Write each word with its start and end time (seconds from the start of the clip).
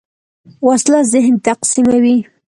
وسله 0.67 0.99
ذهن 1.13 1.35
تقسیموي 1.47 2.17